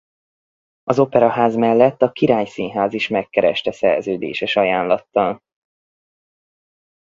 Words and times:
Az 0.83 0.99
Operaház 0.99 1.55
mellett 1.55 2.01
a 2.01 2.11
Király 2.11 2.45
Színház 2.45 2.93
is 2.93 3.07
megkereste 3.07 3.71
szerződéses 3.71 4.55
ajánlattal. 4.55 5.41